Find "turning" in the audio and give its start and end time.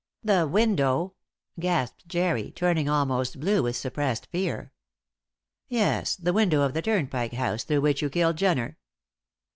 2.55-2.89